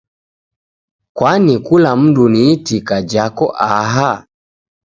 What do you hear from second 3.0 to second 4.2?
jako aha?